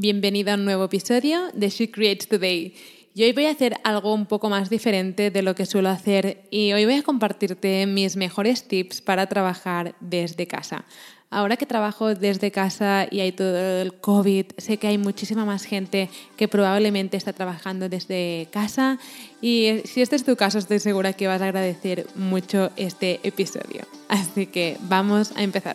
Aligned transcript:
Bienvenida 0.00 0.52
a 0.52 0.54
un 0.54 0.64
nuevo 0.64 0.84
episodio 0.84 1.48
de 1.54 1.70
She 1.70 1.90
Creates 1.90 2.28
Today. 2.28 2.72
Y 3.14 3.24
hoy 3.24 3.32
voy 3.32 3.46
a 3.46 3.50
hacer 3.50 3.78
algo 3.82 4.14
un 4.14 4.26
poco 4.26 4.48
más 4.48 4.70
diferente 4.70 5.32
de 5.32 5.42
lo 5.42 5.56
que 5.56 5.66
suelo 5.66 5.88
hacer 5.88 6.44
y 6.52 6.72
hoy 6.72 6.84
voy 6.84 6.94
a 6.94 7.02
compartirte 7.02 7.84
mis 7.84 8.14
mejores 8.14 8.68
tips 8.68 9.00
para 9.00 9.26
trabajar 9.26 9.96
desde 9.98 10.46
casa. 10.46 10.84
Ahora 11.30 11.56
que 11.56 11.66
trabajo 11.66 12.14
desde 12.14 12.52
casa 12.52 13.08
y 13.10 13.18
hay 13.18 13.32
todo 13.32 13.58
el 13.58 13.92
COVID, 13.94 14.46
sé 14.56 14.76
que 14.76 14.86
hay 14.86 14.98
muchísima 14.98 15.44
más 15.44 15.64
gente 15.64 16.08
que 16.36 16.46
probablemente 16.46 17.16
está 17.16 17.32
trabajando 17.32 17.88
desde 17.88 18.46
casa 18.52 19.00
y 19.42 19.80
si 19.84 20.00
este 20.00 20.14
es 20.14 20.24
tu 20.24 20.36
caso 20.36 20.58
estoy 20.58 20.78
segura 20.78 21.12
que 21.12 21.26
vas 21.26 21.42
a 21.42 21.46
agradecer 21.46 22.06
mucho 22.14 22.70
este 22.76 23.18
episodio. 23.24 23.82
Así 24.08 24.46
que 24.46 24.76
vamos 24.82 25.32
a 25.34 25.42
empezar. 25.42 25.74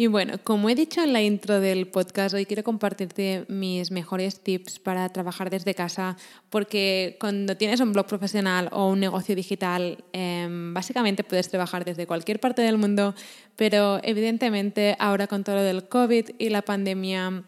Y 0.00 0.06
bueno, 0.06 0.34
como 0.44 0.70
he 0.70 0.76
dicho 0.76 1.02
en 1.02 1.12
la 1.12 1.22
intro 1.22 1.58
del 1.58 1.88
podcast, 1.88 2.32
hoy 2.32 2.46
quiero 2.46 2.62
compartirte 2.62 3.44
mis 3.48 3.90
mejores 3.90 4.38
tips 4.38 4.78
para 4.78 5.08
trabajar 5.08 5.50
desde 5.50 5.74
casa, 5.74 6.16
porque 6.50 7.16
cuando 7.18 7.56
tienes 7.56 7.80
un 7.80 7.92
blog 7.92 8.06
profesional 8.06 8.68
o 8.70 8.90
un 8.90 9.00
negocio 9.00 9.34
digital, 9.34 10.04
em, 10.12 10.72
básicamente 10.72 11.24
puedes 11.24 11.48
trabajar 11.48 11.84
desde 11.84 12.06
cualquier 12.06 12.38
parte 12.38 12.62
del 12.62 12.78
mundo, 12.78 13.16
pero 13.56 13.98
evidentemente 14.04 14.94
ahora 15.00 15.26
con 15.26 15.42
todo 15.42 15.56
lo 15.56 15.62
del 15.62 15.88
COVID 15.88 16.30
y 16.38 16.48
la 16.50 16.62
pandemia 16.62 17.42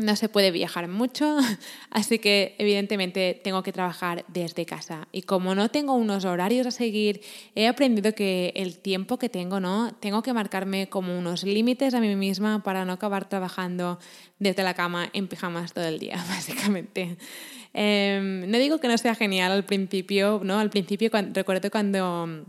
no 0.00 0.16
se 0.16 0.28
puede 0.28 0.50
viajar 0.50 0.88
mucho, 0.88 1.38
así 1.90 2.18
que 2.18 2.54
evidentemente 2.58 3.40
tengo 3.42 3.62
que 3.62 3.72
trabajar 3.72 4.24
desde 4.28 4.66
casa. 4.66 5.08
Y 5.12 5.22
como 5.22 5.54
no 5.54 5.70
tengo 5.70 5.94
unos 5.94 6.24
horarios 6.24 6.66
a 6.66 6.70
seguir, 6.70 7.20
he 7.54 7.68
aprendido 7.68 8.14
que 8.14 8.52
el 8.56 8.78
tiempo 8.78 9.18
que 9.18 9.28
tengo, 9.28 9.60
¿no? 9.60 9.92
Tengo 10.00 10.22
que 10.22 10.32
marcarme 10.32 10.88
como 10.88 11.18
unos 11.18 11.44
límites 11.44 11.94
a 11.94 12.00
mí 12.00 12.14
misma 12.16 12.62
para 12.62 12.84
no 12.84 12.92
acabar 12.92 13.28
trabajando 13.28 13.98
desde 14.38 14.62
la 14.62 14.74
cama 14.74 15.10
en 15.12 15.28
pijamas 15.28 15.72
todo 15.72 15.84
el 15.84 15.98
día, 15.98 16.16
básicamente. 16.28 17.16
Em, 17.72 18.50
no 18.50 18.58
digo 18.58 18.78
que 18.78 18.88
no 18.88 18.98
sea 18.98 19.14
genial 19.14 19.52
al 19.52 19.64
principio, 19.64 20.40
¿no? 20.42 20.58
Al 20.58 20.70
principio 20.70 21.10
recuerdo 21.32 21.70
cuando 21.70 22.44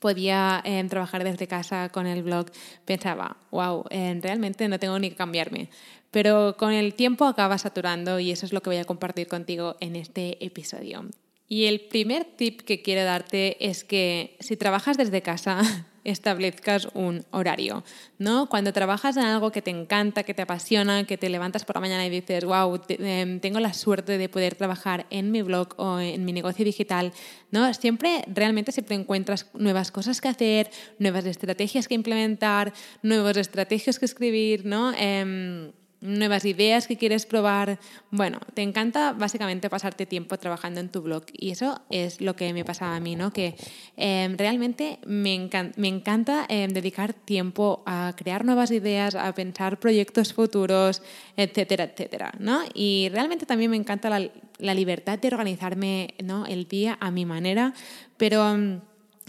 podía 0.00 0.60
em, 0.64 0.88
trabajar 0.88 1.22
desde 1.22 1.46
casa 1.46 1.90
con 1.90 2.06
el 2.06 2.22
blog, 2.22 2.46
pensaba, 2.84 3.36
wow, 3.52 3.84
em, 3.90 4.20
realmente 4.20 4.66
no 4.66 4.78
tengo 4.78 4.98
ni 4.98 5.10
que 5.10 5.16
cambiarme. 5.16 5.68
Pero 6.10 6.56
con 6.56 6.72
el 6.72 6.94
tiempo 6.94 7.24
acaba 7.24 7.58
saturando 7.58 8.18
y 8.18 8.30
eso 8.30 8.46
es 8.46 8.52
lo 8.52 8.62
que 8.62 8.70
voy 8.70 8.78
a 8.78 8.84
compartir 8.84 9.28
contigo 9.28 9.76
en 9.80 9.96
este 9.96 10.44
episodio. 10.44 11.04
Y 11.48 11.64
el 11.64 11.80
primer 11.80 12.24
tip 12.24 12.60
que 12.62 12.80
quiero 12.80 13.04
darte 13.04 13.56
es 13.68 13.82
que 13.82 14.36
si 14.38 14.56
trabajas 14.56 14.96
desde 14.96 15.20
casa, 15.20 15.60
establezcas 16.04 16.88
un 16.94 17.24
horario, 17.30 17.84
¿no? 18.18 18.48
Cuando 18.48 18.72
trabajas 18.72 19.16
en 19.16 19.24
algo 19.24 19.50
que 19.50 19.60
te 19.60 19.70
encanta, 19.70 20.22
que 20.22 20.32
te 20.32 20.42
apasiona, 20.42 21.04
que 21.04 21.18
te 21.18 21.28
levantas 21.28 21.64
por 21.64 21.76
la 21.76 21.80
mañana 21.80 22.06
y 22.06 22.10
dices, 22.10 22.44
wow, 22.44 22.80
em, 22.88 23.40
tengo 23.40 23.60
la 23.60 23.74
suerte 23.74 24.16
de 24.16 24.28
poder 24.28 24.54
trabajar 24.54 25.06
en 25.10 25.30
mi 25.30 25.42
blog 25.42 25.74
o 25.76 25.98
en 25.98 26.24
mi 26.24 26.32
negocio 26.32 26.64
digital, 26.64 27.12
¿no? 27.50 27.74
Siempre, 27.74 28.24
realmente 28.28 28.72
siempre 28.72 28.96
encuentras 28.96 29.46
nuevas 29.54 29.90
cosas 29.90 30.20
que 30.20 30.28
hacer, 30.28 30.70
nuevas 30.98 31.26
estrategias 31.26 31.88
que 31.88 31.94
implementar, 31.94 32.72
nuevos 33.02 33.36
estrategias 33.36 33.98
que 33.98 34.04
escribir, 34.04 34.64
¿no? 34.64 34.92
Em, 34.96 35.72
nuevas 36.00 36.44
ideas 36.44 36.86
que 36.86 36.96
quieres 36.96 37.26
probar. 37.26 37.78
Bueno, 38.10 38.40
te 38.54 38.62
encanta 38.62 39.12
básicamente 39.12 39.68
pasarte 39.68 40.06
tiempo 40.06 40.38
trabajando 40.38 40.80
en 40.80 40.88
tu 40.88 41.02
blog 41.02 41.24
y 41.32 41.50
eso 41.50 41.80
es 41.90 42.20
lo 42.20 42.36
que 42.36 42.52
me 42.52 42.64
pasaba 42.64 42.96
a 42.96 43.00
mí, 43.00 43.16
¿no? 43.16 43.32
Que 43.32 43.54
em, 43.96 44.36
realmente 44.36 44.98
me, 45.04 45.34
encanta 45.34 46.46
em, 46.48 46.72
dedicar 46.72 47.12
tiempo 47.12 47.82
a 47.86 48.14
crear 48.16 48.44
nuevas 48.44 48.70
ideas, 48.70 49.14
a 49.14 49.32
pensar 49.34 49.78
proyectos 49.78 50.32
futuros, 50.32 51.02
etcétera, 51.36 51.84
etcétera, 51.84 52.32
¿no? 52.38 52.62
Y 52.74 53.08
realmente 53.12 53.46
también 53.46 53.70
me 53.70 53.76
encanta 53.76 54.08
la, 54.08 54.30
la 54.58 54.74
libertad 54.74 55.18
de 55.18 55.28
organizarme 55.28 56.14
¿no? 56.22 56.46
el 56.46 56.66
día 56.66 56.96
a 57.00 57.10
mi 57.10 57.26
manera, 57.26 57.74
pero... 58.16 58.48
Em, 58.50 58.80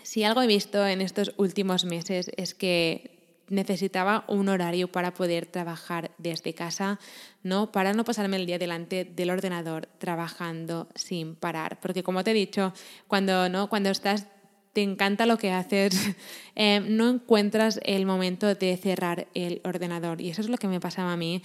si 0.04 0.24
algo 0.24 0.42
he 0.42 0.48
visto 0.48 0.86
en 0.88 1.00
estos 1.00 1.34
últimos 1.38 1.86
meses 1.86 2.32
es 2.36 2.56
que 2.56 3.11
necesitaba 3.52 4.24
un 4.28 4.50
horario 4.50 4.92
para 4.92 5.14
poder 5.14 5.46
trabajar 5.46 6.12
desde 6.18 6.54
casa, 6.54 7.00
¿no? 7.44 7.72
Para 7.72 7.94
no 7.94 8.04
pasarme 8.04 8.38
el 8.38 8.46
día 8.46 8.58
delante 8.58 9.06
del 9.06 9.30
ordenador 9.30 9.88
trabajando 9.98 10.88
sin 10.96 11.36
parar. 11.36 11.80
Porque 11.82 12.02
como 12.02 12.24
te 12.24 12.32
he 12.32 12.34
dicho, 12.34 12.74
cuando, 13.08 13.50
¿no? 13.50 13.70
cuando 13.70 13.90
estás 13.90 14.26
te 14.74 14.82
encanta 14.82 15.26
lo 15.26 15.38
que 15.38 15.52
haces, 15.52 15.94
eh, 16.56 16.80
no 16.80 17.10
encuentras 17.10 17.80
el 17.84 18.06
momento 18.06 18.56
de 18.56 18.78
cerrar 18.78 19.28
el 19.34 19.62
ordenador. 19.66 20.22
Y 20.22 20.30
eso 20.30 20.42
es 20.42 20.50
lo 20.50 20.58
que 20.58 20.68
me 20.68 20.80
pasaba 20.80 21.14
a 21.14 21.18
mí. 21.18 21.44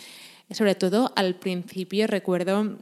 Sobre 0.50 0.76
todo 0.76 1.12
al 1.16 1.34
principio 1.34 2.06
recuerdo 2.06 2.78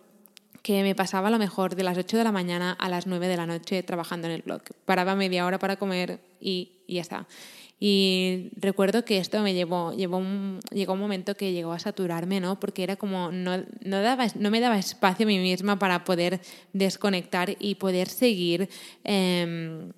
que 0.63 0.83
me 0.83 0.95
pasaba 0.95 1.29
a 1.29 1.31
lo 1.31 1.39
mejor 1.39 1.77
de 1.77 1.83
las 1.83 1.97
8 1.97 2.19
de 2.19 2.25
la 2.25 2.33
mañana 2.33 2.73
a 2.73 2.89
las 2.89 3.07
9 3.07 3.27
de 3.27 3.37
la 3.37 3.47
noche 3.47 3.83
trabajando 3.83 4.29
en 4.29 4.35
el 4.35 4.43
blog. 4.43 4.63
Paraba 4.85 5.15
media 5.15 5.47
hora 5.47 5.59
para 5.59 5.77
comer 5.77 6.21
y, 6.41 6.73
y 6.87 6.95
ya 6.95 7.03
está. 7.03 7.27
Y 7.81 8.51
recuerdo 8.57 9.05
que 9.05 9.19
esto 9.19 9.43
me 9.43 9.53
llevó, 9.53 9.93
llevó 9.93 10.19
un, 10.19 10.61
llegó 10.71 10.95
un 10.95 11.01
momento 11.01 11.37
que 11.37 11.53
llegó 11.53 11.73
a 11.73 11.79
saturarme, 11.79 12.41
¿no? 12.41 12.59
Porque 12.61 12.83
era 12.83 12.97
como, 12.97 13.31
no, 13.33 13.65
no, 13.85 14.01
daba, 14.01 14.27
no 14.39 14.51
me 14.51 14.61
daba 14.61 14.79
espacio 14.79 15.27
a 15.27 15.29
mí 15.29 15.39
misma 15.39 15.79
para 15.79 16.05
poder 16.05 16.41
desconectar 16.73 17.57
y 17.59 17.75
poder 17.75 18.09
seguir 18.09 18.69
em, 19.03 19.93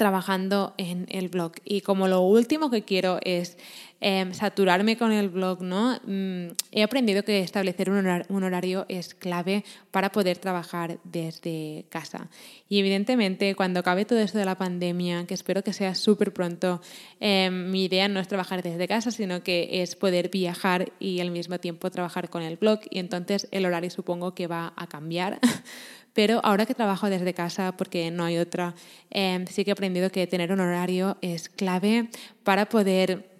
trabajando 0.00 0.72
en 0.78 1.04
el 1.10 1.28
blog. 1.28 1.52
Y 1.62 1.82
como 1.82 2.08
lo 2.08 2.22
último 2.22 2.70
que 2.70 2.84
quiero 2.84 3.18
es 3.22 3.58
Em, 4.02 4.32
saturarme 4.32 4.96
con 4.96 5.12
el 5.12 5.28
blog, 5.28 5.60
¿no? 5.60 6.00
Mm, 6.06 6.52
he 6.72 6.82
aprendido 6.82 7.22
que 7.22 7.40
establecer 7.40 7.90
un, 7.90 8.42
horario 8.42 8.86
es 8.88 9.14
clave 9.14 9.62
para 9.90 10.10
poder 10.10 10.38
trabajar 10.38 10.98
desde 11.04 11.84
casa. 11.90 12.30
Y 12.66 12.78
evidentemente, 12.78 13.54
cuando 13.54 13.80
acabe 13.80 14.06
todo 14.06 14.20
esto 14.20 14.38
de 14.38 14.46
la 14.46 14.56
pandemia, 14.56 15.26
que 15.26 15.34
espero 15.34 15.62
que 15.62 15.74
sea 15.74 15.94
súper 15.94 16.32
pronto, 16.32 16.80
em, 17.20 17.70
mi 17.70 17.84
idea 17.84 18.08
no 18.08 18.20
es 18.20 18.28
trabajar 18.28 18.62
desde 18.62 18.88
casa, 18.88 19.10
sino 19.10 19.42
que 19.42 19.82
es 19.82 19.96
poder 19.96 20.30
viajar 20.30 20.92
y 20.98 21.20
al 21.20 21.30
mismo 21.30 21.58
tiempo 21.58 21.90
trabajar 21.90 22.30
con 22.30 22.42
el 22.42 22.56
blog. 22.56 22.80
Y 22.88 23.00
entonces 23.00 23.48
el 23.50 23.66
horario 23.66 23.90
supongo 23.90 24.34
que 24.34 24.46
va 24.46 24.72
a 24.76 24.86
cambiar. 24.86 25.40
Pero 26.12 26.40
ahora 26.44 26.66
que 26.66 26.74
trabajo 26.74 27.08
desde 27.08 27.34
casa, 27.34 27.76
porque 27.76 28.10
no 28.10 28.24
hay 28.24 28.38
otra, 28.38 28.74
em, 29.10 29.46
sí 29.46 29.64
que 29.64 29.70
he 29.70 29.72
aprendido 29.72 30.10
que 30.10 30.26
tener 30.26 30.52
un 30.52 30.60
horario 30.60 31.16
es 31.20 31.48
clave 31.48 32.08
para 32.42 32.68
poder 32.68 33.30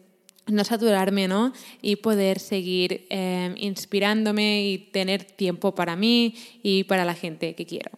no 0.46 0.64
saturarme, 0.64 1.28
¿no? 1.28 1.52
Y 1.82 1.96
poder 1.96 2.38
seguir 2.38 3.06
em, 3.10 3.54
inspirándome 3.56 4.64
y 4.64 4.78
tener 4.78 5.24
tiempo 5.24 5.74
para 5.74 5.96
mí 5.96 6.34
y 6.62 6.84
para 6.84 7.04
la 7.04 7.14
gente 7.14 7.54
que 7.54 7.66
quiero. 7.66 7.90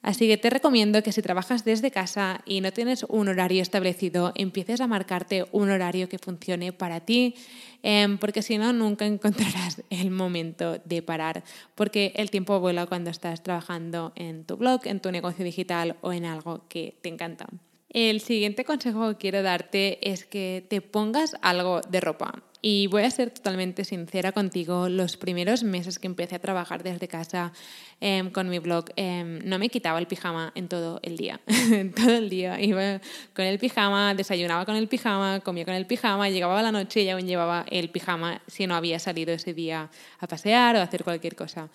Así 0.00 0.28
que 0.28 0.36
te 0.36 0.48
recomiendo 0.48 1.02
que 1.02 1.12
si 1.12 1.22
trabajas 1.22 1.64
desde 1.64 1.90
casa 1.90 2.40
y 2.46 2.60
no 2.60 2.72
tienes 2.72 3.04
un 3.08 3.28
horario 3.28 3.60
establecido, 3.62 4.32
empieces 4.36 4.80
a 4.80 4.86
marcarte 4.86 5.44
un 5.50 5.70
horario 5.70 6.08
que 6.08 6.18
funcione 6.18 6.72
para 6.72 7.00
ti, 7.00 7.34
em, 7.82 8.16
porque 8.18 8.42
si 8.42 8.58
no, 8.58 8.72
nunca 8.72 9.06
encontrarás 9.56 9.82
el 9.90 10.10
momento 10.10 10.78
de 10.84 11.02
parar, 11.02 11.42
porque 11.74 12.12
el 12.14 12.30
tiempo 12.30 12.60
vuela 12.60 12.86
cuando 12.86 13.10
estás 13.10 13.42
trabajando 13.42 14.12
en 14.14 14.44
tu 14.44 14.56
blog, 14.56 14.82
en 14.84 15.00
tu 15.00 15.10
negocio 15.10 15.44
digital 15.44 15.96
o 16.00 16.12
en 16.12 16.24
algo 16.24 16.62
que 16.68 16.96
te 17.02 17.08
encanta. 17.08 17.46
El 17.90 18.20
siguiente 18.20 18.64
consejo 18.64 19.08
que 19.10 19.16
quiero 19.16 19.42
darte 19.42 20.10
es 20.10 20.26
que 20.26 20.66
te 20.68 20.82
pongas 20.82 21.36
algo 21.40 21.80
de 21.80 22.00
ropa. 22.00 22.42
Y 22.60 22.88
voy 22.88 23.04
a 23.04 23.10
ser 23.10 23.30
totalmente 23.30 23.84
sincera 23.84 24.32
contigo, 24.32 24.88
los 24.88 25.16
primeros 25.16 25.62
meses 25.62 26.00
que 26.00 26.08
empecé 26.08 26.34
a 26.34 26.38
trabajar 26.40 26.82
desde 26.82 27.06
casa 27.06 27.52
em, 28.00 28.30
con 28.30 28.48
mi 28.48 28.58
blog, 28.58 28.86
em, 28.96 29.38
no 29.44 29.60
me 29.60 29.68
quitaba 29.68 30.00
el 30.00 30.08
pijama 30.08 30.50
en 30.56 30.68
todo 30.68 30.98
el 31.04 31.16
día. 31.16 31.40
todo 31.96 32.16
el 32.16 32.28
día 32.28 32.60
iba 32.60 33.00
con 33.32 33.44
el 33.44 33.60
pijama, 33.60 34.12
desayunaba 34.14 34.66
con 34.66 34.74
el 34.74 34.88
pijama, 34.88 35.40
comía 35.40 35.64
con 35.64 35.74
el 35.74 35.86
pijama, 35.86 36.28
llegaba 36.30 36.58
a 36.58 36.62
la 36.62 36.72
noche 36.72 37.02
y 37.02 37.08
aún 37.10 37.26
llevaba 37.28 37.64
el 37.70 37.90
pijama 37.90 38.42
si 38.48 38.66
no 38.66 38.74
había 38.74 38.98
salido 38.98 39.32
ese 39.32 39.54
día 39.54 39.88
a 40.18 40.26
pasear 40.26 40.74
o 40.76 40.80
a 40.80 40.82
hacer 40.82 41.04
cualquier 41.04 41.36
cosa. 41.36 41.70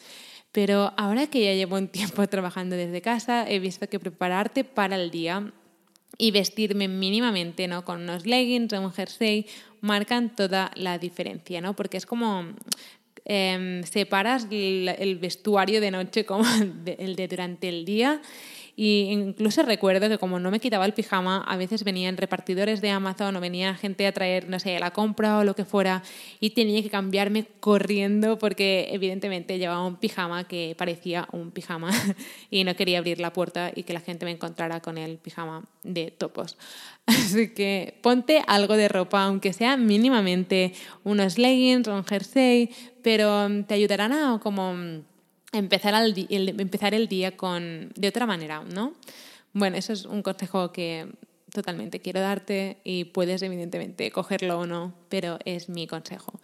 Pero 0.51 0.93
ahora 0.97 1.27
que 1.27 1.45
ya 1.45 1.53
llevo 1.53 1.77
un 1.77 1.87
tiempo 1.87 2.27
trabajando 2.27 2.75
desde 2.75 3.01
casa, 3.01 3.49
he 3.49 3.59
visto 3.59 3.87
que 3.87 3.99
prepararte 3.99 4.65
para 4.65 4.97
el 4.97 5.11
día 5.11 5.53
y 6.17 6.31
vestirme 6.31 6.87
mínimamente, 6.87 7.67
¿no? 7.67 7.83
Con 7.85 8.01
unos 8.01 8.25
leggings 8.25 8.73
o 8.73 8.81
un 8.81 8.91
jersey 8.91 9.47
marcan 9.81 10.35
toda 10.35 10.71
la 10.75 10.97
diferencia, 10.97 11.61
¿no? 11.61 11.75
Porque 11.75 11.97
es 11.97 12.05
como 12.05 12.45
em, 13.25 13.83
separas 13.83 14.47
el, 14.49 15.17
vestuario 15.19 15.81
de 15.81 15.91
noche 15.91 16.25
como 16.25 16.45
el 16.85 17.15
de 17.15 17.27
durante 17.27 17.69
el 17.69 17.85
día 17.85 18.21
y 18.75 19.09
incluso 19.11 19.61
recuerdo 19.61 20.09
que 20.09 20.17
como 20.17 20.39
no 20.39 20.49
me 20.49 20.59
quitaba 20.59 20.85
el 20.85 20.93
pijama, 20.93 21.43
a 21.43 21.57
veces 21.57 21.83
venían 21.83 22.17
repartidores 22.17 22.81
de 22.81 22.89
Amazon 22.89 23.35
o 23.35 23.39
venía 23.39 23.75
gente 23.75 24.07
a 24.07 24.11
traer, 24.11 24.49
no 24.49 24.59
sé, 24.59 24.79
la 24.79 24.91
compra 24.91 25.37
o 25.37 25.43
lo 25.43 25.55
que 25.55 25.63
fuera 25.63 26.01
y 26.39 26.51
tenía 26.51 26.81
que 26.81 26.89
cambiarme 26.89 27.45
corriendo 27.59 28.39
porque 28.39 28.87
evidentemente 28.91 29.59
llevaba 29.59 29.85
un 29.85 29.97
pijama 29.97 30.47
que 30.47 30.75
parecía 30.75 31.27
un 31.31 31.51
pijama 31.51 31.91
y 32.49 32.63
no 32.63 32.75
quería 32.75 32.97
abrir 32.97 33.19
la 33.19 33.31
puerta 33.31 33.71
y 33.75 33.83
que 33.83 33.93
la 33.93 33.99
gente 33.99 34.25
me 34.25 34.31
encontrara 34.31 34.79
con 34.79 34.97
el 34.97 35.17
pijama 35.17 35.63
de 35.83 36.09
topos. 36.09 36.57
Así 37.05 37.53
que 37.53 37.99
ponte 38.01 38.41
algo 38.47 38.75
de 38.75 38.87
ropa, 38.87 39.23
aunque 39.23 39.53
sea 39.53 39.77
mínimamente 39.77 40.73
unos 41.03 41.37
leggings 41.37 41.87
un 41.87 42.03
jersey, 42.05 42.71
pero 43.03 43.47
te 43.67 43.75
ayudarán 43.75 44.13
a 44.13 44.39
como 44.41 45.03
empezar, 45.53 45.93
el, 45.95 46.59
empezar 46.59 46.93
el 46.93 47.07
día 47.07 47.37
con, 47.37 47.91
de 47.95 48.07
otra 48.07 48.25
manera, 48.25 48.63
¿no? 48.63 48.93
Bueno, 49.53 49.77
eso 49.77 49.93
es 49.93 50.05
un 50.05 50.21
consejo 50.23 50.71
que 50.71 51.07
totalmente 51.53 51.99
quiero 51.99 52.19
darte 52.19 52.77
y 52.83 53.05
puedes 53.05 53.41
evidentemente 53.43 54.11
cogerlo 54.11 54.59
o 54.59 54.65
no, 54.65 54.93
pero 55.09 55.37
es 55.45 55.69
mi 55.69 55.87
consejo. 55.87 56.39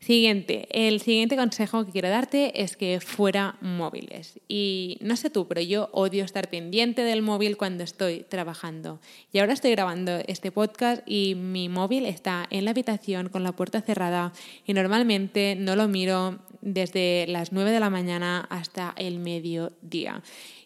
Siguiente, 0.00 0.66
el 0.70 1.00
siguiente 1.00 1.36
consejo 1.36 1.84
que 1.84 1.92
quiero 1.92 2.08
darte 2.08 2.62
es 2.62 2.78
que 2.78 3.00
fuera 3.00 3.58
móviles. 3.60 4.40
Y 4.48 4.96
no 5.02 5.14
sé 5.14 5.28
tú, 5.28 5.46
pero 5.46 5.60
yo 5.60 5.90
odio 5.92 6.24
estar 6.24 6.48
pendiente 6.48 7.02
del 7.02 7.20
móvil 7.20 7.58
cuando 7.58 7.84
estoy 7.84 8.24
trabajando. 8.26 8.98
Y 9.30 9.40
ahora 9.40 9.52
estoy 9.52 9.72
grabando 9.72 10.12
este 10.26 10.52
podcast 10.52 11.02
y 11.06 11.34
mi 11.34 11.68
móvil 11.68 12.06
está 12.06 12.46
en 12.48 12.64
la 12.64 12.70
habitación 12.70 13.28
con 13.28 13.44
la 13.44 13.52
puerta 13.52 13.82
cerrada 13.82 14.32
y 14.66 14.72
normalmente 14.72 15.54
no 15.54 15.76
lo 15.76 15.86
miro 15.86 16.38
desde 16.62 17.26
las 17.28 17.52
9 17.52 17.70
de 17.70 17.80
la 17.80 17.90
mañana 17.90 18.46
hasta 18.48 18.94
el 18.96 19.18
mediodía. 19.18 20.22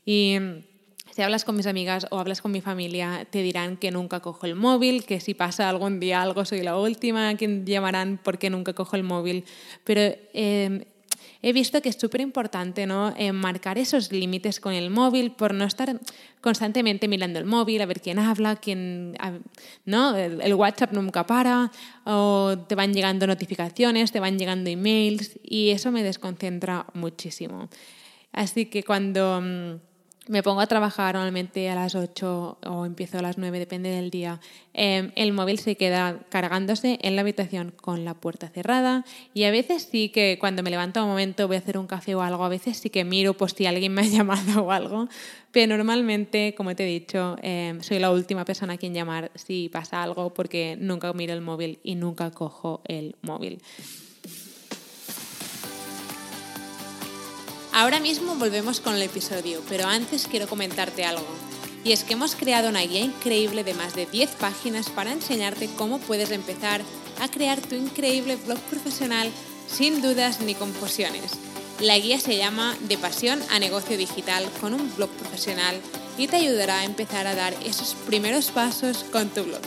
Y 0.07 0.37
si 1.15 1.23
hablas 1.23 1.45
con 1.45 1.55
mis 1.55 1.69
amigas 1.69 2.09
o 2.11 2.19
hablas 2.19 2.43
con 2.43 2.51
mi 2.51 2.61
familia, 2.61 3.25
te 3.31 3.41
dirán 3.41 3.77
que 3.77 3.93
nunca 3.93 4.19
cojo 4.19 4.47
el 4.47 4.57
móvil, 4.57 5.05
que 5.05 5.21
si 5.21 5.33
pasa 5.33 5.69
algún 5.69 6.01
día 6.01 6.21
algo 6.21 6.45
soy 6.45 6.63
la 6.63 6.77
última 6.77 7.29
a 7.29 7.37
quien 7.37 7.65
llamarán 7.65 8.19
porque 8.21 8.51
nunca 8.51 8.73
cojo 8.73 8.97
el 8.97 9.05
móvil. 9.05 9.45
Pero 9.85 10.13
em, 10.33 10.83
he 11.41 11.53
visto 11.53 11.81
que 11.81 11.91
es 11.91 11.95
súper 12.01 12.21
importante 12.21 12.85
¿no? 12.87 13.15
Eh, 13.17 13.31
marcar 13.31 13.79
esos 13.79 14.11
límites 14.11 14.59
con 14.59 14.73
el 14.73 14.91
móvil 14.91 15.31
por 15.31 15.55
no 15.55 15.67
estar 15.67 16.01
constantemente 16.41 17.07
mirando 17.07 17.39
el 17.39 17.45
móvil, 17.45 17.81
a 17.83 17.87
ver 17.87 18.01
quién 18.01 18.19
habla, 18.19 18.57
quién, 18.57 19.17
¿no? 19.85 20.17
El, 20.17 20.41
el, 20.41 20.55
WhatsApp 20.55 20.95
nunca 20.95 21.29
para, 21.29 21.71
o 22.03 22.57
te 22.67 22.75
van 22.75 22.93
llegando 22.93 23.29
notificaciones, 23.29 24.11
te 24.11 24.19
van 24.19 24.37
llegando 24.37 24.69
emails 24.69 25.39
y 25.45 25.71
eso 25.71 25.93
me 25.93 26.03
desconcentra 26.03 26.87
muchísimo. 26.93 27.69
Así 28.33 28.67
que 28.67 28.83
cuando 28.83 29.41
mm, 29.41 29.94
me 30.26 30.43
pongo 30.43 30.61
a 30.61 30.67
trabajar 30.67 31.15
normalmente 31.15 31.69
a 31.69 31.75
las 31.75 31.94
8 31.94 32.59
o 32.67 32.87
empiezo 32.87 33.19
a 33.19 33.23
las 33.23 33.37
9, 33.37 33.59
depende 33.59 33.91
del 33.91 34.11
día. 34.11 34.41
Em, 34.73 35.12
el 35.17 35.32
móvil 35.32 35.59
se 35.59 35.76
queda 35.76 36.21
cargándose 36.31 36.99
en 37.03 37.15
la 37.17 37.23
habitación 37.23 37.73
con 37.73 38.05
la 38.05 38.15
puerta 38.15 38.49
cerrada 38.49 39.05
y 39.35 39.44
a 39.44 39.50
veces 39.50 39.88
sí 39.91 40.09
que 40.09 40.38
cuando 40.41 40.62
me 40.62 40.71
levanto 40.71 41.03
un 41.03 41.11
momento 41.11 41.47
voy 41.47 41.56
a 41.56 41.59
hacer 41.59 41.76
un 41.76 41.87
café 41.87 42.15
o 42.15 42.23
algo, 42.23 42.44
a 42.44 42.49
veces 42.49 42.79
sí 42.79 42.91
que 42.91 43.05
miro 43.05 43.35
por 43.35 43.50
si 43.50 43.67
alguien 43.67 43.93
me 43.93 44.03
ha 44.03 44.05
llamado 44.06 44.62
o 44.62 44.73
algo, 44.73 45.09
pero 45.53 45.76
normalmente, 45.76 46.55
como 46.56 46.75
te 46.75 46.85
he 46.85 46.87
dicho, 46.87 47.37
em, 47.43 47.82
soy 47.82 47.99
la 47.99 48.11
última 48.11 48.44
persona 48.44 48.75
a 48.75 48.77
quien 48.79 48.94
llamar 48.94 49.31
si 49.35 49.69
pasa 49.69 50.03
algo 50.03 50.32
porque 50.32 50.77
nunca 50.81 51.12
miro 51.12 51.35
el 51.35 51.43
móvil 51.43 51.79
y 51.82 51.97
nunca 51.97 52.31
cojo 52.31 52.81
el 52.87 53.17
móvil. 53.20 53.61
Ahora 57.76 57.99
mismo 57.99 58.37
volvemos 58.37 58.79
con 58.79 58.94
el 58.94 59.03
episodio, 59.03 59.61
pero 59.69 59.88
antes 59.88 60.29
quiero 60.29 60.47
comentarte 60.47 61.05
algo. 61.05 61.26
Y 61.82 61.91
es 61.91 62.05
que 62.05 62.12
hemos 62.12 62.37
creado 62.37 62.69
una 62.69 62.82
guía 62.82 63.00
increíble 63.00 63.65
de 63.65 63.75
más 63.75 63.97
de 63.97 64.06
10 64.06 64.31
páginas 64.37 64.91
para 64.91 65.11
enseñarte 65.11 65.69
cómo 65.76 65.99
puedes 65.99 66.31
empezar 66.31 66.82
a 67.21 67.29
crear 67.29 67.61
tu 67.61 67.75
increíble 67.75 68.37
blog 68.37 68.61
profesional 68.71 69.29
sin 69.67 70.03
dudas 70.03 70.41
ni 70.41 70.55
confusiones. 70.55 71.32
La 71.81 71.99
guía 71.99 72.21
se 72.21 72.37
llama 72.37 72.76
De 72.82 72.97
pasión 72.97 73.43
a 73.50 73.59
negocio 73.59 73.97
digital 73.97 74.49
con 74.61 74.73
un 74.73 74.94
blog 74.94 75.11
profesional 75.11 75.75
y 76.17 76.29
te 76.29 76.37
ayudará 76.37 76.79
a 76.79 76.85
empezar 76.85 77.27
a 77.27 77.35
dar 77.35 77.56
esos 77.65 77.97
primeros 78.06 78.53
pasos 78.53 79.05
con 79.11 79.31
tu 79.31 79.43
blog. 79.43 79.62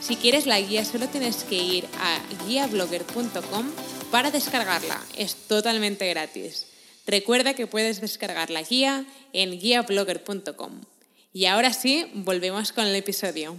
Si 0.00 0.14
quieres 0.14 0.46
la 0.46 0.60
guía 0.60 0.84
solo 0.84 1.08
tienes 1.08 1.42
que 1.42 1.56
ir 1.56 1.88
a 1.98 2.20
guiablogger.com 2.46 3.66
para 4.12 4.30
descargarla. 4.30 5.02
Es 5.16 5.34
totalmente 5.34 6.08
gratis. 6.08 6.66
Recuerda 7.10 7.54
que 7.54 7.66
puedes 7.66 8.00
descargar 8.00 8.50
la 8.50 8.62
guía 8.62 9.04
en 9.32 9.58
guiablogger.com. 9.58 10.80
Y 11.32 11.46
ahora 11.46 11.72
sí, 11.72 12.06
volvemos 12.14 12.72
con 12.72 12.86
el 12.86 12.94
episodio. 12.94 13.56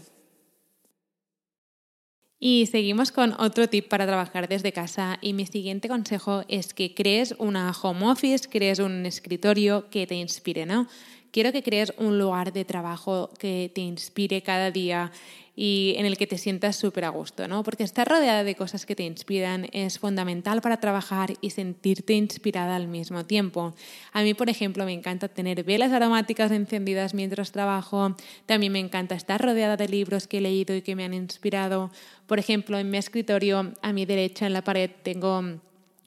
Y 2.39 2.67
seguimos 2.67 3.11
con 3.11 3.33
otro 3.41 3.67
tip 3.67 3.89
para 3.89 4.07
trabajar 4.07 4.47
desde 4.47 4.71
casa 4.71 5.19
y 5.21 5.33
mi 5.33 5.45
siguiente 5.45 5.89
consejo 5.89 6.45
es 6.47 6.73
que 6.73 6.95
crees 6.95 7.35
una 7.39 7.71
home 7.71 8.05
office, 8.05 8.47
crees 8.49 8.79
un 8.79 9.05
escritorio 9.05 9.89
que 9.89 10.07
te 10.07 10.15
inspire, 10.15 10.65
¿no? 10.65 10.87
Quiero 11.31 11.53
que 11.53 11.63
crees 11.63 11.93
un 11.97 12.19
lugar 12.19 12.51
de 12.51 12.65
trabajo 12.65 13.29
que 13.39 13.71
te 13.73 13.79
inspire 13.79 14.41
cada 14.41 14.69
día 14.69 15.11
y 15.55 15.93
en 15.97 16.05
el 16.05 16.17
que 16.17 16.27
te 16.27 16.37
sientas 16.37 16.75
súper 16.75 17.05
a 17.05 17.09
gusto, 17.09 17.47
¿no? 17.47 17.63
Porque 17.63 17.83
estar 17.83 18.07
rodeada 18.07 18.43
de 18.43 18.55
cosas 18.55 18.85
que 18.85 18.95
te 18.95 19.03
inspiran 19.03 19.67
es 19.71 19.99
fundamental 19.99 20.61
para 20.61 20.79
trabajar 20.79 21.33
y 21.39 21.51
sentirte 21.51 22.13
inspirada 22.13 22.75
al 22.75 22.87
mismo 22.87 23.25
tiempo. 23.25 23.73
A 24.11 24.23
mí, 24.23 24.33
por 24.33 24.49
ejemplo, 24.49 24.85
me 24.85 24.93
encanta 24.93 25.27
tener 25.27 25.63
velas 25.63 25.91
aromáticas 25.91 26.51
encendidas 26.51 27.13
mientras 27.13 27.51
trabajo, 27.51 28.15
también 28.45 28.73
me 28.73 28.79
encanta 28.79 29.15
estar 29.15 29.41
rodeada 29.41 29.77
de 29.77 29.87
libros 29.87 30.27
que 30.27 30.39
he 30.39 30.41
leído 30.41 30.75
y 30.75 30.81
que 30.81 30.95
me 30.95 31.05
han 31.05 31.13
inspirado. 31.13 31.91
Por 32.27 32.39
ejemplo, 32.39 32.77
en 32.77 32.89
mi 32.89 32.97
escritorio, 32.97 33.73
a 33.81 33.93
mi 33.93 34.05
derecha 34.05 34.47
en 34.47 34.53
la 34.53 34.63
pared, 34.63 34.89
tengo 35.03 35.61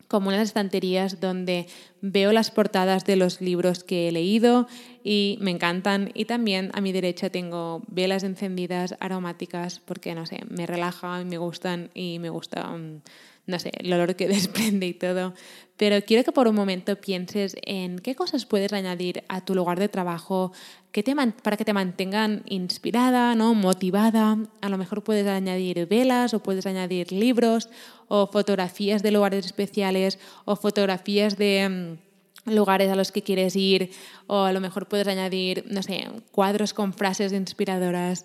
como 0.09 0.29
unas 0.29 0.43
estanterías 0.43 1.21
donde 1.21 1.67
veo 2.01 2.33
las 2.33 2.51
portadas 2.51 3.05
de 3.05 3.17
los 3.17 3.41
libros 3.41 3.85
que 3.85 4.09
he 4.09 4.13
leído 4.13 4.67
y 5.03 5.39
me 5.41 5.51
encantan. 5.51 6.11
Y 6.15 6.27
también 6.27 6.71
a 6.75 6.81
mi 6.81 6.93
derecha 6.93 7.31
tengo 7.31 7.83
velas 7.89 8.25
encendidas 8.25 8.97
aromáticas 9.01 9.81
porque, 9.81 10.15
no 10.15 10.27
sé, 10.27 10.41
me 10.49 10.67
relaja 10.67 11.21
y 11.21 11.25
me 11.25 11.39
gustan 11.39 11.91
y 11.95 12.19
me 12.19 12.31
gusta, 12.31 12.67
mm, 12.69 13.03
no 13.47 13.59
sé, 13.59 13.73
el 13.79 13.93
olor 13.93 14.17
que 14.17 14.29
desprende 14.29 14.87
y 14.87 14.95
todo. 14.95 15.35
Pero 15.77 16.01
quiero 16.05 16.23
que 16.23 16.33
por 16.33 16.47
un 16.47 16.55
momento 16.55 16.97
pienses 16.97 17.57
en 17.63 17.99
qué 17.99 18.15
cosas 18.15 18.47
puedes 18.47 18.73
añadir 18.73 19.25
a 19.29 19.45
tu 19.45 19.55
lugar 19.55 19.81
de 19.81 19.89
trabajo 19.89 20.53
que 20.93 21.03
te 21.03 21.15
para 21.15 21.57
que 21.57 21.65
te 21.65 21.73
mantengan 21.73 22.43
inspirada, 22.47 23.35
¿no? 23.35 23.55
motivada. 23.55 24.39
A 24.61 24.69
lo 24.69 24.79
mejor 24.79 25.03
puedes 25.03 25.27
añadir 25.27 25.87
velas 25.89 26.33
o 26.33 26.43
puedes 26.43 26.67
añadir 26.67 27.11
libros 27.11 27.69
o 28.07 28.29
fotografías 28.29 29.03
de 29.03 29.11
lugares 29.11 29.45
especiales 29.47 30.21
o 30.45 30.55
fotografías 30.55 31.37
de 31.37 31.99
mm, 32.47 32.53
lugares 32.55 32.91
a 32.93 32.95
los 32.95 33.11
que 33.11 33.23
quieres 33.23 33.57
ir 33.57 33.91
o 34.29 34.43
a 34.43 34.53
lo 34.53 34.61
mejor 34.61 34.87
puedes 34.87 35.09
añadir, 35.09 35.65
no 35.69 35.83
sé, 35.83 36.07
cuadros 36.31 36.73
con 36.73 36.93
frases 36.93 37.33
inspiradoras 37.33 38.25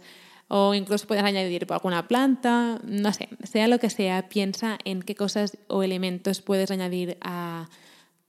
o 0.50 0.74
incluso 0.74 1.08
puedes 1.08 1.24
añadir 1.24 1.68
alguna 1.70 2.08
planta, 2.08 2.82
no 2.84 3.13
sé, 3.13 3.29
sea 3.44 3.68
lo 3.68 3.79
que 3.79 3.91
sea, 3.91 4.29
piensa 4.29 4.79
en 4.84 5.03
qué 5.03 5.15
cosas 5.15 5.58
o 5.68 5.84
elementos 5.84 6.41
puedes 6.41 6.72
añadir 6.72 7.18
a 7.22 7.70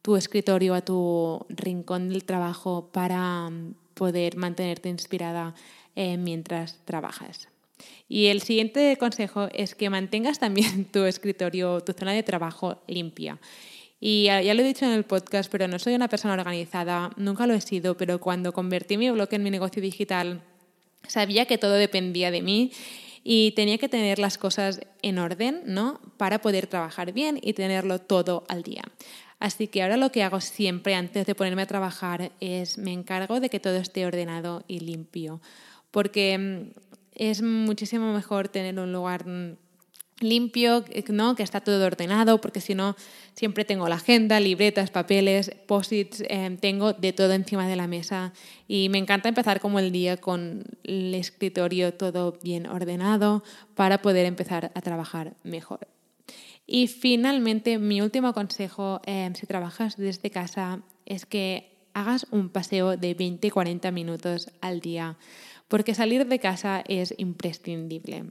tu 0.02 0.16
escritorio, 0.16 0.74
a 0.74 0.82
tu 0.82 1.46
rincón 1.48 2.10
del 2.10 2.24
trabajo 2.24 2.90
para 2.92 3.48
mm, 3.48 3.74
poder 3.94 4.36
mantenerte 4.36 4.90
inspirada 4.90 5.54
eh, 5.96 6.18
mientras 6.18 6.78
trabajas. 6.84 7.48
Y 8.06 8.26
el 8.26 8.42
siguiente 8.42 8.96
consejo 8.98 9.48
es 9.54 9.74
que 9.74 9.88
mantengas 9.88 10.38
también 10.38 10.84
tu 10.92 11.04
escritorio, 11.04 11.80
tu 11.80 11.94
zona 11.94 12.12
de 12.12 12.22
trabajo 12.22 12.82
limpia. 12.86 13.38
Y 13.98 14.24
ya, 14.24 14.42
ya, 14.42 14.52
lo 14.52 14.60
he 14.60 14.64
dicho 14.64 14.84
en 14.84 14.92
el 14.92 15.04
podcast, 15.04 15.50
pero 15.50 15.68
no 15.68 15.78
soy 15.78 15.94
una 15.94 16.08
persona 16.08 16.34
organizada, 16.34 17.12
nunca 17.16 17.46
lo 17.46 17.54
he 17.54 17.60
sido, 17.62 17.96
pero 17.96 18.20
cuando 18.20 18.52
convertí 18.52 18.98
mi 18.98 19.10
blog 19.10 19.28
en 19.32 19.42
mi 19.42 19.50
negocio 19.50 19.80
digital, 19.80 20.42
Sabía 21.06 21.46
que 21.46 21.58
todo 21.58 21.72
dependía 21.72 22.30
de 22.30 22.42
mí 22.42 22.72
y 23.24 23.52
tenía 23.52 23.78
que 23.78 23.88
tener 23.88 24.18
las 24.18 24.38
cosas 24.38 24.80
en 25.02 25.18
orden, 25.18 25.62
¿no? 25.66 26.00
Para 26.16 26.40
poder 26.40 26.66
trabajar 26.66 27.12
bien 27.12 27.38
y 27.42 27.52
tenerlo 27.52 27.98
todo 27.98 28.44
al 28.48 28.62
día. 28.62 28.82
Así 29.38 29.68
que 29.68 29.82
ahora 29.82 29.96
lo 29.96 30.12
que 30.12 30.22
hago 30.22 30.40
siempre 30.40 30.94
antes 30.94 31.26
de 31.26 31.34
ponerme 31.34 31.62
a 31.62 31.66
trabajar 31.66 32.30
es 32.40 32.76
me 32.76 32.92
encargo 32.92 33.40
de 33.40 33.48
que 33.48 33.60
todo 33.60 33.76
esté 33.76 34.06
ordenado 34.06 34.64
y 34.68 34.80
limpio, 34.80 35.40
porque 35.90 36.36
mm, 36.38 36.80
es 37.14 37.42
muchísimo 37.42 38.12
mejor 38.12 38.48
tener 38.48 38.78
un 38.78 38.92
lugar 38.92 39.26
mm, 39.26 39.56
limpio, 40.20 40.84
¿no? 41.08 41.34
que 41.34 41.42
está 41.42 41.60
todo 41.60 41.84
ordenado, 41.84 42.40
porque 42.40 42.60
si 42.60 42.74
no, 42.74 42.96
siempre 43.34 43.64
tengo 43.64 43.88
la 43.88 43.96
agenda, 43.96 44.38
libretas, 44.40 44.90
papeles, 44.90 45.50
posits, 45.66 46.22
eh, 46.28 46.56
tengo 46.60 46.92
de 46.92 47.12
todo 47.12 47.32
encima 47.32 47.66
de 47.66 47.76
la 47.76 47.86
mesa 47.86 48.32
y 48.68 48.88
me 48.88 48.98
encanta 48.98 49.28
empezar 49.28 49.60
como 49.60 49.78
el 49.78 49.92
día 49.92 50.16
con 50.16 50.64
el 50.84 51.14
escritorio 51.14 51.94
todo 51.94 52.38
bien 52.42 52.66
ordenado 52.66 53.42
para 53.74 54.02
poder 54.02 54.26
empezar 54.26 54.70
a 54.74 54.80
trabajar 54.80 55.34
mejor. 55.42 55.88
Y 56.66 56.86
finalmente, 56.86 57.78
mi 57.78 58.00
último 58.00 58.32
consejo, 58.32 59.00
eh, 59.04 59.30
si 59.34 59.46
trabajas 59.46 59.96
desde 59.96 60.30
casa, 60.30 60.82
es 61.04 61.26
que 61.26 61.70
hagas 61.94 62.26
un 62.30 62.48
paseo 62.48 62.96
de 62.96 63.16
20-40 63.16 63.90
minutos 63.92 64.50
al 64.60 64.80
día, 64.80 65.16
porque 65.66 65.94
salir 65.94 66.26
de 66.26 66.38
casa 66.38 66.84
es 66.86 67.14
imprescindible. 67.18 68.26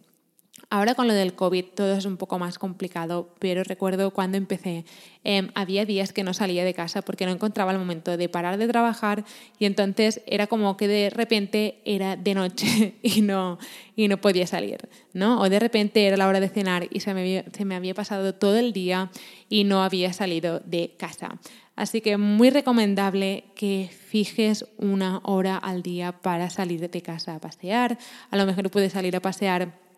Ahora 0.69 0.95
con 0.95 1.07
lo 1.07 1.13
del 1.13 1.33
COVID 1.33 1.65
todo 1.75 1.95
es 1.95 2.05
un 2.05 2.17
poco 2.17 2.39
más 2.39 2.59
complicado, 2.59 3.33
pero 3.39 3.63
recuerdo 3.63 4.11
cuando 4.11 4.37
empecé, 4.37 4.85
em, 5.23 5.49
había 5.55 5.85
días 5.85 6.13
que 6.13 6.23
no 6.23 6.33
salía 6.33 6.63
de 6.63 6.73
casa 6.73 7.01
porque 7.01 7.25
no 7.25 7.31
encontraba 7.31 7.71
el 7.71 7.79
momento 7.79 8.17
de 8.17 8.29
parar 8.29 8.57
de 8.57 8.67
trabajar 8.67 9.25
y 9.57 9.65
entonces 9.65 10.21
era 10.27 10.47
como 10.47 10.77
que 10.77 10.87
de 10.87 11.09
repente 11.09 11.81
era 11.85 12.15
de 12.15 12.35
noche 12.35 12.95
y 13.03 13.21
no, 13.21 13.57
y 13.95 14.07
no 14.07 14.21
podía 14.21 14.47
salir, 14.47 14.89
¿no? 15.13 15.41
O 15.41 15.49
de 15.49 15.59
repente 15.59 16.05
era 16.05 16.17
la 16.17 16.27
hora 16.27 16.39
de 16.39 16.49
cenar 16.49 16.87
y 16.91 16.99
se 16.99 17.13
me, 17.13 17.21
había, 17.21 17.45
se 17.51 17.65
me 17.65 17.75
había 17.75 17.93
pasado 17.93 18.35
todo 18.35 18.57
el 18.57 18.73
día 18.73 19.11
y 19.49 19.63
no 19.63 19.83
había 19.83 20.13
salido 20.13 20.59
de 20.65 20.95
casa. 20.97 21.39
Así 21.75 22.01
que 22.01 22.17
muy 22.17 22.49
recomendable 22.49 23.45
que 23.55 23.89
fijes 23.89 24.65
una 24.77 25.21
hora 25.23 25.55
al 25.55 25.81
día 25.81 26.11
para 26.11 26.49
salir 26.49 26.89
de 26.89 27.01
casa 27.01 27.35
a 27.35 27.39
pasear. 27.39 27.97
A 28.31 28.35
lo 28.35 28.45
mejor 28.45 28.69
puedes 28.69 28.91
salir 28.91 29.15
a 29.15 29.21
pasear 29.21 29.88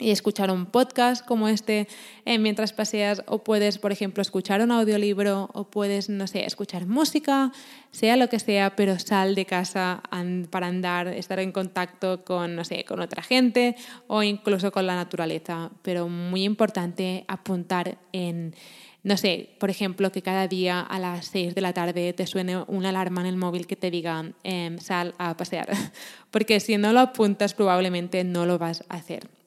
y 0.00 0.10
escuchar 0.10 0.50
un 0.50 0.66
podcast 0.66 1.24
como 1.24 1.48
este 1.48 1.86
eh, 2.24 2.38
mientras 2.38 2.72
paseas 2.72 3.22
o 3.26 3.44
puedes, 3.44 3.78
por 3.78 3.92
ejemplo, 3.92 4.22
escuchar 4.22 4.62
un 4.62 4.72
audiolibro 4.72 5.50
o 5.52 5.64
puedes, 5.64 6.08
no 6.08 6.26
sé, 6.26 6.44
escuchar 6.44 6.86
música, 6.86 7.52
sea 7.90 8.16
lo 8.16 8.28
que 8.28 8.38
sea, 8.38 8.74
pero 8.76 8.98
sal 8.98 9.34
de 9.34 9.44
casa 9.44 10.02
para 10.50 10.66
andar, 10.66 11.08
estar 11.08 11.38
en 11.38 11.52
contacto 11.52 12.24
con, 12.24 12.56
no 12.56 12.64
sé, 12.64 12.84
con 12.84 13.00
otra 13.00 13.22
gente 13.22 13.76
o 14.06 14.22
incluso 14.22 14.72
con 14.72 14.86
la 14.86 14.94
naturaleza. 14.94 15.70
Pero 15.82 16.08
muy 16.08 16.44
importante 16.44 17.24
apuntar 17.28 17.98
en, 18.12 18.54
no 19.02 19.16
sé, 19.16 19.50
por 19.58 19.70
ejemplo, 19.70 20.12
que 20.12 20.22
cada 20.22 20.48
día 20.48 20.80
a 20.80 20.98
las 20.98 21.26
6 21.26 21.54
de 21.54 21.60
la 21.60 21.72
tarde 21.72 22.12
te 22.12 22.26
suene 22.26 22.64
una 22.68 22.90
alarma 22.90 23.20
en 23.20 23.26
el 23.26 23.36
móvil 23.36 23.66
que 23.66 23.76
te 23.76 23.90
diga 23.90 24.32
em, 24.44 24.78
sal 24.78 25.14
a 25.18 25.36
pasear, 25.36 25.68
porque 26.30 26.60
si 26.60 26.78
no 26.78 26.92
lo 26.92 27.00
apuntas 27.00 27.54
probablemente 27.54 28.24
no 28.24 28.46
lo 28.46 28.58
vas 28.58 28.84
a 28.88 28.96
hacer. 28.96 29.39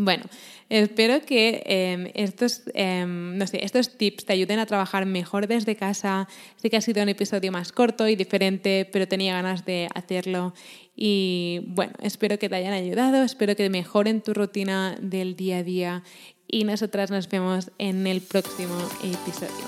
Bueno, 0.00 0.22
espero 0.68 1.26
que 1.26 1.60
em, 1.66 2.12
estos, 2.14 2.62
em, 2.74 3.36
no 3.36 3.44
sé, 3.48 3.64
estos 3.64 3.98
tips 3.98 4.26
te 4.26 4.32
ayuden 4.32 4.60
a 4.60 4.66
trabajar 4.66 5.06
mejor 5.06 5.48
desde 5.48 5.74
casa. 5.74 6.28
Sé 6.54 6.70
que 6.70 6.76
ha 6.76 6.80
sido 6.80 7.02
un 7.02 7.08
episodio 7.08 7.50
más 7.50 7.72
corto 7.72 8.06
y 8.06 8.14
diferente, 8.14 8.88
pero 8.92 9.08
tenía 9.08 9.32
ganas 9.32 9.64
de 9.64 9.88
hacerlo. 9.92 10.54
Y 10.94 11.62
bueno, 11.66 11.94
espero 12.00 12.38
que 12.38 12.48
te 12.48 12.54
hayan 12.54 12.74
ayudado, 12.74 13.24
espero 13.24 13.56
que 13.56 13.68
mejoren 13.70 14.20
tu 14.20 14.34
rutina 14.34 14.96
del 15.00 15.34
día 15.34 15.58
a 15.58 15.62
día 15.64 16.02
y 16.46 16.62
nosotras 16.62 17.10
nos 17.10 17.28
vemos 17.28 17.72
en 17.78 18.06
el 18.06 18.20
próximo 18.20 18.78
episodio. 19.02 19.66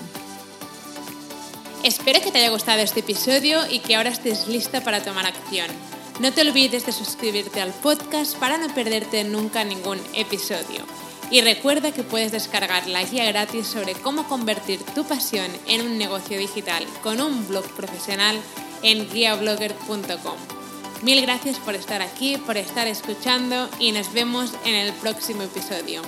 Espero 1.83 2.21
que 2.21 2.31
te 2.31 2.39
haya 2.39 2.51
gustado 2.51 2.79
este 2.83 3.01
episodio 3.01 3.69
y 3.69 3.81
que 3.81 3.97
ahora 3.97 4.11
estés 4.11 4.47
lista 4.47 4.85
para 4.85 5.03
tomar 5.03 5.27
acción. 5.27 6.00
No 6.21 6.35
te 6.35 6.43
olvides 6.43 6.85
de 6.85 6.93
suscribirte 6.93 7.63
al 7.63 7.73
podcast 7.73 8.37
para 8.37 8.59
no 8.59 8.69
perderte 8.75 9.25
nunca 9.25 9.65
ningún 9.65 9.99
episodio. 10.13 10.85
Y 11.31 11.41
recuerda 11.41 11.93
que 11.93 12.03
puedes 12.03 12.31
descargar 12.31 12.87
la 12.89 13.03
guía 13.05 13.25
gratis 13.33 13.67
sobre 13.67 13.95
cómo 13.95 14.29
convertir 14.29 14.83
tu 14.95 15.05
pasión 15.05 15.51
en 15.67 15.81
un 15.81 15.97
negocio 15.97 16.37
digital 16.37 16.85
con 17.03 17.23
un 17.23 17.49
blog 17.49 17.65
profesional 17.75 18.39
en 18.83 19.09
guiablogger.com. 19.11 20.37
Mil 21.01 21.23
gracias 21.23 21.59
por 21.59 21.75
estar 21.75 22.03
aquí, 22.03 22.37
por 22.37 22.59
estar 22.59 22.87
escuchando 22.87 23.71
y 23.79 23.93
nos 23.93 24.13
vemos 24.13 24.53
en 24.67 24.75
el 24.75 24.93
próximo 24.93 25.45
episodio. 25.45 26.03